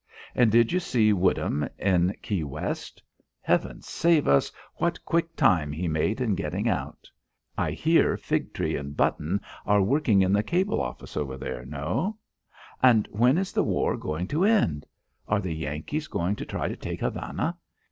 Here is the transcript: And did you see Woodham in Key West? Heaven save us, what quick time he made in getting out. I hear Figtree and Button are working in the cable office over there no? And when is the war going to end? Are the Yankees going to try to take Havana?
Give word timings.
And 0.33 0.51
did 0.51 0.71
you 0.71 0.79
see 0.79 1.13
Woodham 1.13 1.69
in 1.77 2.15
Key 2.23 2.43
West? 2.45 3.03
Heaven 3.39 3.83
save 3.83 4.27
us, 4.27 4.51
what 4.77 5.05
quick 5.05 5.35
time 5.35 5.71
he 5.71 5.87
made 5.87 6.19
in 6.19 6.33
getting 6.33 6.67
out. 6.67 7.07
I 7.55 7.69
hear 7.73 8.17
Figtree 8.17 8.75
and 8.75 8.97
Button 8.97 9.39
are 9.63 9.83
working 9.83 10.23
in 10.23 10.33
the 10.33 10.41
cable 10.41 10.81
office 10.81 11.15
over 11.15 11.37
there 11.37 11.67
no? 11.67 12.17
And 12.81 13.07
when 13.11 13.37
is 13.37 13.51
the 13.51 13.61
war 13.63 13.95
going 13.95 14.27
to 14.29 14.43
end? 14.43 14.87
Are 15.27 15.39
the 15.39 15.53
Yankees 15.53 16.07
going 16.07 16.35
to 16.37 16.45
try 16.45 16.67
to 16.67 16.75
take 16.75 17.01
Havana? 17.01 17.55